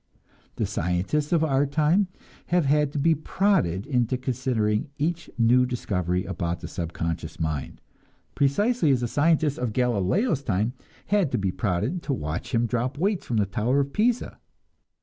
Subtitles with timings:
[0.55, 2.07] The scientists of our time
[2.47, 7.81] have had to be prodded into considering each new discovery about the subconscious mind,
[8.33, 10.73] precisely as the scientists of Galileo's time
[11.05, 14.39] had to be prodded to watch him drop weights from the tower of Pisa.